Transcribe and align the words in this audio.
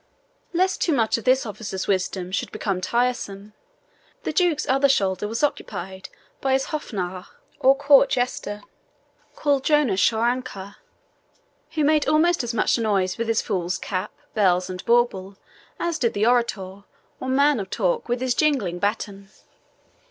Lest 0.51 0.81
too 0.81 0.93
much 0.93 1.19
of 1.19 1.25
this 1.25 1.45
officer's 1.45 1.85
wisdom 1.85 2.31
should 2.31 2.51
become 2.51 2.81
tiresome, 2.81 3.53
the 4.23 4.33
Duke's 4.33 4.67
other 4.67 4.89
shoulder 4.89 5.27
was 5.27 5.43
occupied 5.43 6.09
by 6.41 6.53
his 6.53 6.63
HOFF 6.73 6.91
NARR, 6.91 7.27
or 7.59 7.75
court 7.77 8.09
jester, 8.09 8.63
called 9.35 9.63
Jonas 9.63 9.99
Schwanker, 9.99 10.77
who 11.73 11.83
made 11.83 12.07
almost 12.07 12.43
as 12.43 12.51
much 12.51 12.79
noise 12.79 13.19
with 13.19 13.27
his 13.27 13.43
fool's 13.43 13.77
cap, 13.77 14.11
bells, 14.33 14.71
and 14.71 14.83
bauble, 14.85 15.37
as 15.79 15.99
did 15.99 16.15
the 16.15 16.25
orator, 16.25 16.83
or 17.19 17.29
man 17.29 17.59
of 17.59 17.69
talk, 17.69 18.09
with 18.09 18.21
his 18.21 18.33
jingling 18.33 18.79
baton. 18.79 19.29